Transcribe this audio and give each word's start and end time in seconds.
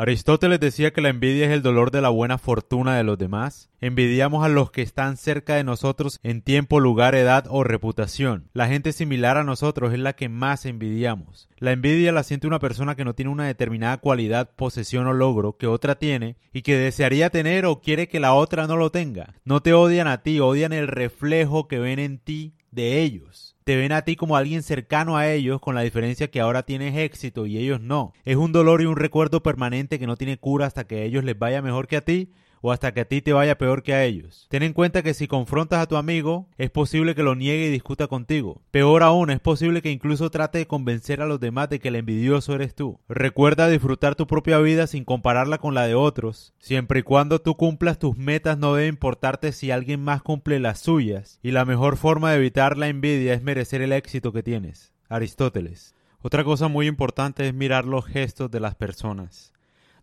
Aristóteles 0.00 0.60
decía 0.60 0.92
que 0.92 1.00
la 1.00 1.08
envidia 1.08 1.46
es 1.46 1.50
el 1.50 1.60
dolor 1.60 1.90
de 1.90 2.00
la 2.00 2.08
buena 2.08 2.38
fortuna 2.38 2.96
de 2.96 3.02
los 3.02 3.18
demás. 3.18 3.68
Envidiamos 3.80 4.44
a 4.44 4.48
los 4.48 4.70
que 4.70 4.80
están 4.80 5.16
cerca 5.16 5.56
de 5.56 5.64
nosotros 5.64 6.20
en 6.22 6.40
tiempo, 6.40 6.78
lugar, 6.78 7.16
edad 7.16 7.46
o 7.48 7.64
reputación. 7.64 8.48
La 8.52 8.68
gente 8.68 8.92
similar 8.92 9.36
a 9.38 9.42
nosotros 9.42 9.92
es 9.92 9.98
la 9.98 10.12
que 10.12 10.28
más 10.28 10.66
envidiamos. 10.66 11.48
La 11.58 11.72
envidia 11.72 12.12
la 12.12 12.22
siente 12.22 12.46
una 12.46 12.60
persona 12.60 12.94
que 12.94 13.04
no 13.04 13.16
tiene 13.16 13.32
una 13.32 13.48
determinada 13.48 13.96
cualidad, 13.96 14.50
posesión 14.54 15.08
o 15.08 15.12
logro 15.12 15.56
que 15.56 15.66
otra 15.66 15.96
tiene 15.96 16.36
y 16.52 16.62
que 16.62 16.76
desearía 16.76 17.30
tener 17.30 17.66
o 17.66 17.80
quiere 17.80 18.06
que 18.06 18.20
la 18.20 18.34
otra 18.34 18.68
no 18.68 18.76
lo 18.76 18.92
tenga. 18.92 19.34
No 19.42 19.62
te 19.62 19.72
odian 19.74 20.06
a 20.06 20.22
ti, 20.22 20.38
odian 20.38 20.72
el 20.72 20.86
reflejo 20.86 21.66
que 21.66 21.80
ven 21.80 21.98
en 21.98 22.18
ti 22.18 22.54
de 22.70 23.02
ellos. 23.02 23.56
Te 23.68 23.76
ven 23.76 23.92
a 23.92 24.00
ti 24.00 24.16
como 24.16 24.34
alguien 24.34 24.62
cercano 24.62 25.18
a 25.18 25.28
ellos 25.28 25.60
con 25.60 25.74
la 25.74 25.82
diferencia 25.82 26.30
que 26.30 26.40
ahora 26.40 26.62
tienes 26.62 26.96
éxito 26.96 27.44
y 27.44 27.58
ellos 27.58 27.82
no. 27.82 28.14
Es 28.24 28.36
un 28.36 28.50
dolor 28.50 28.80
y 28.80 28.86
un 28.86 28.96
recuerdo 28.96 29.42
permanente 29.42 29.98
que 29.98 30.06
no 30.06 30.16
tiene 30.16 30.38
cura 30.38 30.64
hasta 30.64 30.86
que 30.86 31.00
a 31.00 31.02
ellos 31.02 31.22
les 31.22 31.38
vaya 31.38 31.60
mejor 31.60 31.86
que 31.86 31.98
a 31.98 32.00
ti 32.00 32.32
o 32.60 32.72
hasta 32.72 32.92
que 32.92 33.00
a 33.00 33.04
ti 33.04 33.22
te 33.22 33.32
vaya 33.32 33.58
peor 33.58 33.82
que 33.82 33.94
a 33.94 34.04
ellos. 34.04 34.46
Ten 34.50 34.62
en 34.62 34.72
cuenta 34.72 35.02
que 35.02 35.14
si 35.14 35.28
confrontas 35.28 35.80
a 35.80 35.86
tu 35.86 35.96
amigo, 35.96 36.48
es 36.56 36.70
posible 36.70 37.14
que 37.14 37.22
lo 37.22 37.34
niegue 37.34 37.66
y 37.66 37.70
discuta 37.70 38.06
contigo. 38.06 38.62
Peor 38.70 39.02
aún, 39.02 39.30
es 39.30 39.40
posible 39.40 39.82
que 39.82 39.90
incluso 39.90 40.30
trate 40.30 40.58
de 40.58 40.66
convencer 40.66 41.20
a 41.20 41.26
los 41.26 41.40
demás 41.40 41.68
de 41.68 41.80
que 41.80 41.88
el 41.88 41.96
envidioso 41.96 42.54
eres 42.54 42.74
tú. 42.74 43.00
Recuerda 43.08 43.68
disfrutar 43.68 44.14
tu 44.14 44.26
propia 44.26 44.58
vida 44.58 44.86
sin 44.86 45.04
compararla 45.04 45.58
con 45.58 45.74
la 45.74 45.86
de 45.86 45.94
otros. 45.94 46.54
Siempre 46.58 47.00
y 47.00 47.02
cuando 47.02 47.40
tú 47.40 47.56
cumplas 47.56 47.98
tus 47.98 48.16
metas 48.16 48.58
no 48.58 48.74
debe 48.74 48.88
importarte 48.88 49.52
si 49.52 49.70
alguien 49.70 50.02
más 50.02 50.22
cumple 50.22 50.60
las 50.60 50.80
suyas. 50.80 51.38
Y 51.42 51.50
la 51.52 51.64
mejor 51.64 51.96
forma 51.96 52.30
de 52.30 52.38
evitar 52.38 52.76
la 52.76 52.88
envidia 52.88 53.34
es 53.34 53.42
merecer 53.42 53.82
el 53.82 53.92
éxito 53.92 54.32
que 54.32 54.42
tienes. 54.42 54.92
Aristóteles. 55.08 55.94
Otra 56.20 56.42
cosa 56.42 56.66
muy 56.66 56.88
importante 56.88 57.46
es 57.46 57.54
mirar 57.54 57.84
los 57.84 58.04
gestos 58.04 58.50
de 58.50 58.58
las 58.58 58.74
personas, 58.74 59.52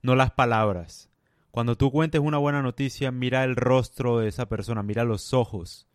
no 0.02 0.16
las 0.16 0.31
palabras. 0.31 1.09
Cuando 1.55 1.77
tú 1.77 1.90
cuentes 1.90 2.20
una 2.20 2.38
buena 2.38 2.62
noticia, 2.62 3.14
mira 3.14 3.45
el 3.45 3.55
rostro 3.55 4.20
de 4.20 4.28
esa 4.28 4.50
persona, 4.50 4.84
mira 4.84 5.06
los 5.06 5.34
ojos, 5.34 5.88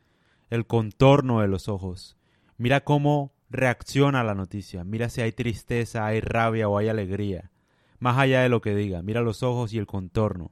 el 0.49 0.67
contorno 0.67 1.43
de 1.43 1.49
los 1.49 1.69
ojos. 1.69 2.17
Mira 2.57 2.83
cómo 2.83 3.35
reacciona 3.51 4.23
a 4.23 4.25
la 4.25 4.35
noticia. 4.35 4.85
Mira 4.85 5.11
si 5.11 5.21
hay 5.21 5.33
tristeza, 5.33 6.07
hay 6.07 6.23
rabia 6.23 6.67
o 6.67 6.79
hay 6.79 6.89
alegría. 6.89 7.51
Más 7.99 8.17
allá 8.17 8.41
de 8.41 8.49
lo 8.49 8.63
que 8.63 8.75
diga, 8.75 9.03
mira 9.03 9.21
los 9.21 9.43
ojos 9.43 9.75
y 9.75 9.79
el 9.79 9.87
contorno. 9.87 10.51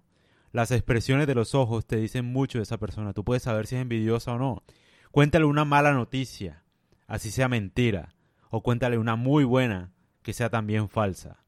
Las 0.53 0.73
expresiones 0.73 1.27
de 1.27 1.34
los 1.34 1.55
ojos 1.55 1.87
te 1.87 1.97
dicen 1.97 2.27
mucho 2.27 2.59
de 2.59 2.65
esa 2.65 2.77
persona. 2.77 3.15
Tú 3.15 3.25
puedes 3.25 3.45
saber 3.45 3.67
si 3.67 3.77
es 3.77 3.81
envidiosa 3.81 4.34
o 4.34 4.39
no. 4.39 4.62
Cuéntale 5.11 5.47
una 5.47 5.65
mala 5.65 5.95
noticia, 5.95 6.65
así 7.06 7.31
sea 7.31 7.48
mentira. 7.48 8.15
O 8.50 8.62
cuéntale 8.62 8.98
una 8.98 9.17
muy 9.17 9.45
buena, 9.45 9.91
que 10.20 10.34
sea 10.34 10.50
también 10.50 10.91
falsa. 10.91 11.39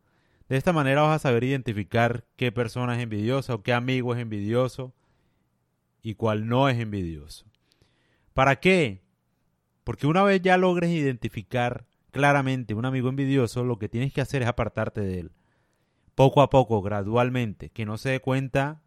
De 0.51 0.57
esta 0.57 0.73
manera 0.73 1.03
vas 1.03 1.15
a 1.15 1.19
saber 1.21 1.45
identificar 1.45 2.25
qué 2.35 2.51
persona 2.51 2.97
es 2.97 3.03
envidiosa 3.05 3.55
o 3.55 3.63
qué 3.63 3.73
amigo 3.73 4.15
es 4.15 4.21
envidioso 4.21 4.93
y 6.03 6.17
cuál 6.17 6.49
no 6.49 6.69
es 6.69 6.77
envidioso. 6.81 7.47
¿Para 8.35 8.57
qué? 8.57 9.01
Porque 9.85 10.09
una 10.09 10.25
vez 10.25 10.43
ya 10.43 10.57
logres 10.57 10.91
identificar 10.91 11.87
claramente 12.11 12.75
un 12.75 12.85
amigo 12.85 13.09
envidioso, 13.09 13.63
lo 13.63 13.79
que 13.79 13.89
tienes 13.89 14.13
que 14.13 14.23
hacer 14.23 14.43
es 14.43 14.49
apartarte 14.49 15.01
de 15.03 15.21
él. 15.21 15.33
Poco 16.17 16.43
a 16.43 16.51
poco, 16.51 16.83
gradualmente, 16.83 17.71
que 17.71 17.87
no 17.87 17.97
se 17.97 18.09
dé 18.09 18.21
cuenta 18.21 18.83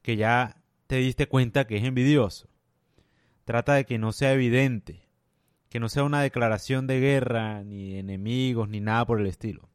que 0.00 0.16
ya 0.16 0.62
te 0.86 0.98
diste 0.98 1.26
cuenta 1.26 1.66
que 1.66 1.78
es 1.78 1.82
envidioso. 1.82 2.48
Trata 3.44 3.74
de 3.74 3.84
que 3.84 3.98
no 3.98 4.12
sea 4.12 4.32
evidente, 4.32 5.08
que 5.70 5.80
no 5.80 5.88
sea 5.88 6.04
una 6.04 6.22
declaración 6.22 6.86
de 6.86 7.00
guerra, 7.00 7.64
ni 7.64 7.96
enemigos, 7.96 8.68
ni 8.68 8.78
nada 8.78 9.04
por 9.06 9.20
el 9.20 9.26
estilo. 9.26 9.68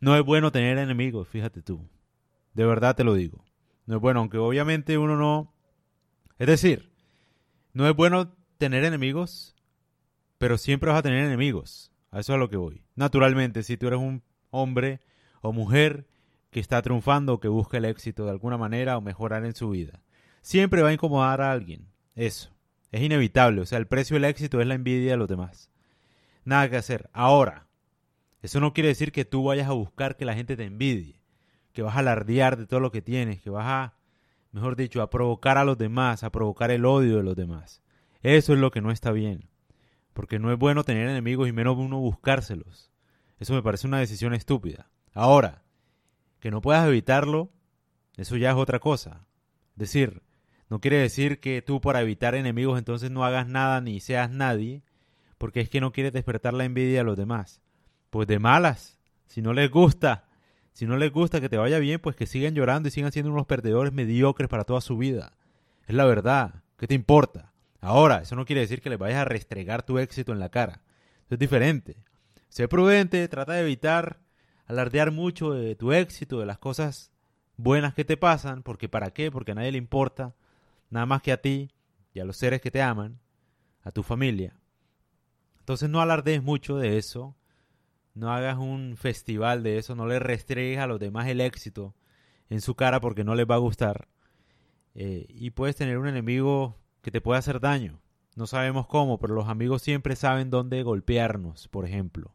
No 0.00 0.16
es 0.16 0.24
bueno 0.24 0.50
tener 0.50 0.78
enemigos, 0.78 1.28
fíjate 1.28 1.62
tú. 1.62 1.88
De 2.54 2.64
verdad 2.64 2.96
te 2.96 3.04
lo 3.04 3.14
digo. 3.14 3.44
No 3.86 3.96
es 3.96 4.00
bueno, 4.00 4.20
aunque 4.20 4.38
obviamente 4.38 4.98
uno 4.98 5.16
no... 5.16 5.54
Es 6.38 6.46
decir, 6.46 6.90
no 7.72 7.86
es 7.88 7.94
bueno 7.94 8.34
tener 8.56 8.84
enemigos, 8.84 9.54
pero 10.38 10.56
siempre 10.58 10.90
vas 10.90 10.98
a 10.98 11.02
tener 11.02 11.24
enemigos. 11.24 11.92
A 12.10 12.20
eso 12.20 12.32
es 12.32 12.36
a 12.36 12.38
lo 12.38 12.48
que 12.48 12.56
voy. 12.56 12.82
Naturalmente, 12.94 13.62
si 13.62 13.76
tú 13.76 13.86
eres 13.88 14.00
un 14.00 14.22
hombre 14.50 15.00
o 15.42 15.52
mujer 15.52 16.08
que 16.50 16.60
está 16.60 16.82
triunfando 16.82 17.38
que 17.38 17.48
busca 17.48 17.76
el 17.76 17.84
éxito 17.84 18.24
de 18.24 18.30
alguna 18.30 18.56
manera 18.56 18.96
o 18.96 19.00
mejorar 19.00 19.44
en 19.44 19.54
su 19.54 19.70
vida, 19.70 20.02
siempre 20.40 20.82
va 20.82 20.88
a 20.88 20.92
incomodar 20.92 21.40
a 21.40 21.52
alguien. 21.52 21.88
Eso. 22.14 22.50
Es 22.90 23.02
inevitable. 23.02 23.60
O 23.60 23.66
sea, 23.66 23.78
el 23.78 23.86
precio 23.86 24.14
del 24.14 24.24
éxito 24.24 24.60
es 24.60 24.66
la 24.66 24.74
envidia 24.74 25.12
de 25.12 25.16
los 25.16 25.28
demás. 25.28 25.70
Nada 26.44 26.68
que 26.68 26.76
hacer. 26.76 27.08
Ahora, 27.12 27.66
eso 28.42 28.60
no 28.60 28.72
quiere 28.72 28.88
decir 28.88 29.12
que 29.12 29.24
tú 29.24 29.44
vayas 29.44 29.68
a 29.68 29.72
buscar 29.72 30.16
que 30.16 30.24
la 30.24 30.34
gente 30.34 30.56
te 30.56 30.64
envidie, 30.64 31.20
que 31.72 31.82
vas 31.82 31.96
a 31.96 32.00
alardear 32.00 32.56
de 32.56 32.66
todo 32.66 32.80
lo 32.80 32.90
que 32.90 33.02
tienes, 33.02 33.40
que 33.40 33.50
vas 33.50 33.66
a, 33.66 33.94
mejor 34.52 34.76
dicho, 34.76 35.02
a 35.02 35.10
provocar 35.10 35.58
a 35.58 35.64
los 35.64 35.76
demás, 35.76 36.24
a 36.24 36.30
provocar 36.30 36.70
el 36.70 36.86
odio 36.86 37.18
de 37.18 37.22
los 37.22 37.36
demás. 37.36 37.82
Eso 38.22 38.54
es 38.54 38.58
lo 38.58 38.70
que 38.70 38.80
no 38.80 38.90
está 38.90 39.12
bien, 39.12 39.50
porque 40.14 40.38
no 40.38 40.50
es 40.52 40.58
bueno 40.58 40.84
tener 40.84 41.08
enemigos 41.08 41.48
y 41.48 41.52
menos 41.52 41.76
uno 41.76 41.98
buscárselos. 41.98 42.90
Eso 43.38 43.54
me 43.54 43.62
parece 43.62 43.86
una 43.86 43.98
decisión 43.98 44.32
estúpida. 44.32 44.90
Ahora, 45.12 45.62
que 46.40 46.50
no 46.50 46.62
puedas 46.62 46.86
evitarlo, 46.86 47.50
eso 48.16 48.36
ya 48.36 48.50
es 48.50 48.56
otra 48.56 48.78
cosa. 48.78 49.26
Es 49.72 49.80
decir, 49.80 50.22
no 50.70 50.80
quiere 50.80 50.98
decir 50.98 51.40
que 51.40 51.60
tú 51.60 51.80
para 51.80 52.00
evitar 52.00 52.34
enemigos 52.34 52.78
entonces 52.78 53.10
no 53.10 53.24
hagas 53.24 53.46
nada 53.46 53.82
ni 53.82 54.00
seas 54.00 54.30
nadie, 54.30 54.82
porque 55.36 55.60
es 55.60 55.68
que 55.68 55.80
no 55.80 55.92
quieres 55.92 56.12
despertar 56.12 56.54
la 56.54 56.64
envidia 56.64 57.02
a 57.02 57.04
los 57.04 57.16
demás 57.16 57.60
pues 58.10 58.28
de 58.28 58.38
malas. 58.38 58.98
Si 59.26 59.42
no 59.42 59.52
les 59.52 59.70
gusta, 59.70 60.28
si 60.72 60.86
no 60.86 60.96
les 60.96 61.12
gusta 61.12 61.40
que 61.40 61.48
te 61.48 61.56
vaya 61.56 61.78
bien, 61.78 62.00
pues 62.00 62.16
que 62.16 62.26
sigan 62.26 62.54
llorando 62.54 62.88
y 62.88 62.92
sigan 62.92 63.12
siendo 63.12 63.32
unos 63.32 63.46
perdedores 63.46 63.92
mediocres 63.92 64.48
para 64.48 64.64
toda 64.64 64.80
su 64.80 64.96
vida. 64.96 65.32
Es 65.86 65.94
la 65.94 66.04
verdad. 66.04 66.62
¿Qué 66.76 66.86
te 66.86 66.94
importa? 66.94 67.52
Ahora, 67.80 68.22
eso 68.22 68.36
no 68.36 68.44
quiere 68.44 68.62
decir 68.62 68.80
que 68.80 68.90
les 68.90 68.98
vayas 68.98 69.18
a 69.18 69.24
restregar 69.24 69.82
tu 69.82 69.98
éxito 69.98 70.32
en 70.32 70.38
la 70.38 70.48
cara. 70.48 70.82
Eso 71.26 71.34
es 71.34 71.38
diferente. 71.38 71.96
Sé 72.48 72.68
prudente, 72.68 73.26
trata 73.28 73.52
de 73.52 73.60
evitar 73.60 74.20
alardear 74.66 75.10
mucho 75.10 75.52
de 75.52 75.74
tu 75.74 75.92
éxito, 75.92 76.40
de 76.40 76.46
las 76.46 76.58
cosas 76.58 77.12
buenas 77.56 77.94
que 77.94 78.04
te 78.04 78.16
pasan, 78.16 78.62
porque 78.62 78.88
¿para 78.88 79.10
qué? 79.10 79.30
Porque 79.30 79.52
a 79.52 79.54
nadie 79.54 79.72
le 79.72 79.78
importa, 79.78 80.34
nada 80.90 81.06
más 81.06 81.22
que 81.22 81.32
a 81.32 81.40
ti 81.40 81.70
y 82.14 82.20
a 82.20 82.24
los 82.24 82.36
seres 82.36 82.60
que 82.60 82.70
te 82.70 82.82
aman, 82.82 83.18
a 83.82 83.90
tu 83.90 84.02
familia. 84.02 84.56
Entonces 85.58 85.90
no 85.90 86.00
alardees 86.00 86.42
mucho 86.42 86.76
de 86.78 86.98
eso, 86.98 87.36
no 88.14 88.32
hagas 88.32 88.58
un 88.58 88.96
festival 88.96 89.62
de 89.62 89.78
eso, 89.78 89.94
no 89.94 90.06
le 90.06 90.18
restregues 90.18 90.78
a 90.78 90.86
los 90.86 90.98
demás 90.98 91.28
el 91.28 91.40
éxito 91.40 91.94
en 92.48 92.60
su 92.60 92.74
cara 92.74 93.00
porque 93.00 93.24
no 93.24 93.34
les 93.34 93.46
va 93.46 93.54
a 93.54 93.58
gustar. 93.58 94.08
Eh, 94.94 95.26
y 95.28 95.50
puedes 95.50 95.76
tener 95.76 95.98
un 95.98 96.08
enemigo 96.08 96.76
que 97.02 97.10
te 97.10 97.20
puede 97.20 97.38
hacer 97.38 97.60
daño. 97.60 98.00
No 98.36 98.46
sabemos 98.46 98.86
cómo, 98.86 99.18
pero 99.18 99.34
los 99.34 99.48
amigos 99.48 99.82
siempre 99.82 100.16
saben 100.16 100.50
dónde 100.50 100.82
golpearnos, 100.82 101.68
por 101.68 101.86
ejemplo. 101.86 102.34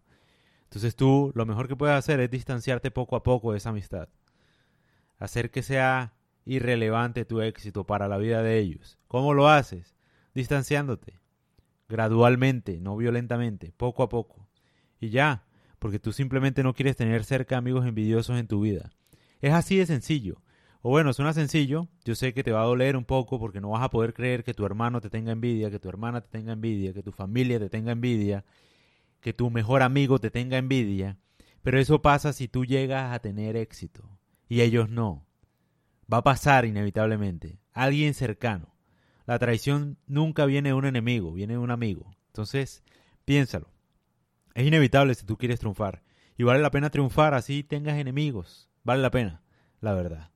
Entonces 0.64 0.96
tú 0.96 1.32
lo 1.36 1.46
mejor 1.46 1.68
que 1.68 1.76
puedes 1.76 1.96
hacer 1.96 2.20
es 2.20 2.30
distanciarte 2.30 2.92
poco 2.92 3.16
a 3.16 3.24
poco 3.24 3.52
de 3.52 3.58
esa 3.58 3.70
amistad. 3.70 4.10
Hacer 5.18 5.52
que 5.52 5.64
sea 5.64 6.14
irrelevante 6.46 7.26
tu 7.26 7.42
éxito 7.42 7.86
para 7.86 8.08
la 8.08 8.18
vida 8.18 8.42
de 8.42 8.60
ellos. 8.60 8.98
¿Cómo 9.08 9.34
lo 9.34 9.50
haces? 9.50 9.96
Distanciándote. 10.34 11.20
Gradualmente, 11.88 12.80
no 12.80 12.98
violentamente, 12.98 13.72
poco 13.72 14.04
a 14.04 14.10
poco. 14.10 14.48
Y 15.00 15.10
ya, 15.10 15.46
porque 15.86 16.00
tú 16.00 16.12
simplemente 16.12 16.64
no 16.64 16.74
quieres 16.74 16.96
tener 16.96 17.24
cerca 17.26 17.58
amigos 17.58 17.86
envidiosos 17.86 18.40
en 18.40 18.48
tu 18.48 18.62
vida. 18.62 18.90
Es 19.40 19.54
así 19.54 19.78
de 19.78 19.86
sencillo. 19.86 20.42
O 20.82 20.90
bueno, 20.90 21.14
suena 21.14 21.32
sencillo, 21.32 21.90
yo 22.04 22.16
sé 22.16 22.34
que 22.34 22.44
te 22.44 22.52
va 22.52 22.64
a 22.64 22.66
doler 22.66 22.98
un 22.98 23.06
poco 23.06 23.38
porque 23.38 23.62
no 23.62 23.70
vas 23.70 23.84
a 23.84 23.92
poder 23.92 24.16
creer 24.16 24.44
que 24.44 24.56
tu 24.56 24.66
hermano 24.66 25.00
te 25.00 25.12
tenga 25.12 25.32
envidia, 25.32 25.70
que 25.70 25.78
tu 25.78 25.88
hermana 25.88 26.22
te 26.22 26.30
tenga 26.30 26.54
envidia, 26.54 26.92
que 26.92 27.04
tu 27.04 27.12
familia 27.12 27.60
te 27.60 27.70
tenga 27.70 27.92
envidia, 27.92 28.46
que 29.22 29.32
tu 29.32 29.52
mejor 29.52 29.84
amigo 29.84 30.18
te 30.18 30.32
tenga 30.32 30.58
envidia, 30.58 31.20
pero 31.62 31.80
eso 31.80 32.02
pasa 32.02 32.34
si 32.34 32.48
tú 32.48 32.66
llegas 32.66 33.14
a 33.14 33.20
tener 33.20 33.56
éxito 33.56 34.10
y 34.50 34.62
ellos 34.62 34.90
no. 34.90 35.28
Va 36.12 36.18
a 36.18 36.24
pasar 36.24 36.66
inevitablemente. 36.66 37.60
Alguien 37.74 38.16
cercano. 38.16 38.74
La 39.28 39.38
traición 39.38 40.00
nunca 40.08 40.48
viene 40.48 40.70
de 40.70 40.74
un 40.74 40.86
enemigo, 40.86 41.32
viene 41.32 41.54
de 41.54 41.60
un 41.60 41.70
amigo. 41.70 42.16
Entonces, 42.30 42.84
piénsalo. 43.24 43.75
Es 44.56 44.66
inevitable 44.66 45.14
si 45.14 45.26
tú 45.26 45.38
quieres 45.38 45.60
triunfar. 45.60 46.02
Y 46.38 46.44
vale 46.44 46.62
la 46.62 46.72
pena 46.72 46.90
triunfar 46.90 47.34
así 47.34 47.64
tengas 47.64 47.98
enemigos. 47.98 48.70
Vale 48.84 49.02
la 49.02 49.12
pena, 49.12 49.44
la 49.82 49.94
verdad. 49.94 50.32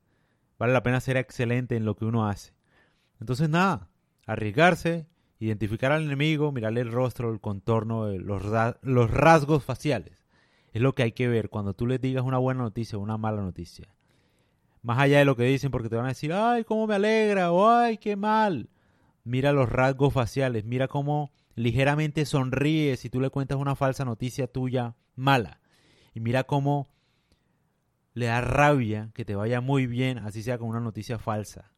Vale 0.58 0.74
la 0.74 0.82
pena 0.82 1.00
ser 1.00 1.16
excelente 1.16 1.74
en 1.74 1.86
lo 1.86 1.96
que 1.96 2.04
uno 2.04 2.28
hace. 2.28 2.52
Entonces 3.18 3.48
nada, 3.48 3.88
arriesgarse, 4.26 5.06
identificar 5.38 5.90
al 5.90 6.04
enemigo, 6.04 6.52
mirarle 6.52 6.82
el 6.82 6.92
rostro, 6.92 7.32
el 7.32 7.40
contorno, 7.40 8.08
los, 8.08 8.42
los 8.82 9.10
rasgos 9.10 9.64
faciales. 9.64 10.26
Es 10.72 10.82
lo 10.82 10.94
que 10.94 11.02
hay 11.02 11.12
que 11.12 11.28
ver 11.28 11.48
cuando 11.48 11.74
tú 11.74 11.86
les 11.86 12.00
digas 12.00 12.22
una 12.22 12.38
buena 12.38 12.62
noticia 12.62 12.98
o 12.98 13.00
una 13.00 13.16
mala 13.16 13.40
noticia. 13.40 13.88
Más 14.82 14.98
allá 14.98 15.18
de 15.18 15.24
lo 15.24 15.34
que 15.36 15.44
dicen 15.44 15.70
porque 15.70 15.88
te 15.88 15.96
van 15.96 16.04
a 16.06 16.10
decir, 16.10 16.32
ay, 16.32 16.64
cómo 16.64 16.86
me 16.86 16.94
alegra, 16.94 17.52
o 17.52 17.68
ay, 17.68 17.96
qué 17.96 18.16
mal. 18.16 18.68
Mira 19.24 19.52
los 19.52 19.68
rasgos 19.68 20.12
faciales, 20.12 20.64
mira 20.64 20.88
cómo 20.88 21.32
ligeramente 21.60 22.24
sonríe 22.24 22.96
si 22.96 23.10
tú 23.10 23.20
le 23.20 23.30
cuentas 23.30 23.58
una 23.58 23.76
falsa 23.76 24.04
noticia 24.04 24.46
tuya 24.46 24.96
mala. 25.14 25.60
Y 26.14 26.20
mira 26.20 26.44
cómo 26.44 26.88
le 28.14 28.26
da 28.26 28.40
rabia 28.40 29.10
que 29.14 29.24
te 29.24 29.34
vaya 29.34 29.60
muy 29.60 29.86
bien, 29.86 30.18
así 30.18 30.42
sea 30.42 30.58
con 30.58 30.68
una 30.68 30.80
noticia 30.80 31.18
falsa. 31.18 31.70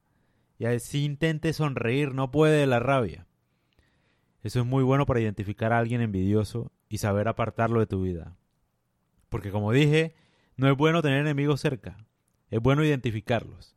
Y 0.58 0.67
así 0.67 1.05
intente 1.05 1.52
sonreír, 1.52 2.14
no 2.14 2.31
puede 2.31 2.61
de 2.61 2.67
la 2.67 2.79
rabia. 2.79 3.26
Eso 4.43 4.61
es 4.61 4.67
muy 4.67 4.84
bueno 4.84 5.05
para 5.05 5.20
identificar 5.20 5.73
a 5.73 5.79
alguien 5.79 6.00
envidioso 6.00 6.70
y 6.88 6.99
saber 6.99 7.26
apartarlo 7.26 7.81
de 7.81 7.87
tu 7.87 8.02
vida. 8.02 8.37
Porque 9.29 9.50
como 9.50 9.73
dije, 9.73 10.14
no 10.56 10.70
es 10.70 10.76
bueno 10.76 11.02
tener 11.02 11.20
enemigos 11.20 11.61
cerca, 11.61 12.06
es 12.50 12.61
bueno 12.61 12.84
identificarlos. 12.84 13.76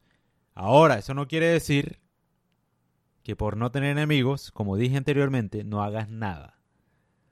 Ahora, 0.54 1.00
eso 1.00 1.14
no 1.16 1.28
quiere 1.28 1.48
decir 1.48 2.00
que 3.26 3.36
por 3.36 3.58
no 3.58 3.72
tener 3.72 3.90
enemigos, 3.90 4.52
como 4.52 4.78
dije 4.78 4.98
anteriormente, 4.98 5.64
no 5.64 5.82
hagas 5.82 6.10
nada. 6.10 6.60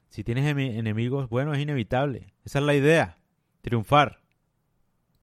Si 0.10 0.24
tienes 0.24 0.46
enemigos, 0.48 1.30
bueno, 1.30 1.54
es 1.54 1.60
inevitable. 1.60 2.34
Esa 2.44 2.60
es 2.60 2.66
la 2.66 2.74
idea, 2.74 3.20
triunfar. 3.62 4.23